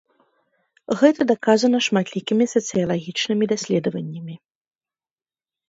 Гэта 1.01 1.21
даказана 1.31 1.77
шматлікімі 1.89 2.45
сацыялагічнымі 2.55 3.45
даследаваннямі. 3.55 4.35